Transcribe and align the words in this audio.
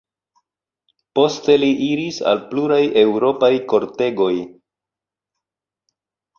Poste 1.19 1.57
li 1.65 1.69
iris 1.89 2.17
al 2.33 2.41
pluraj 2.55 2.81
eŭropaj 3.03 3.53
kortegoj. 3.75 4.33